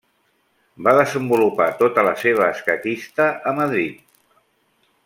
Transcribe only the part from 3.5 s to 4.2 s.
a Madrid.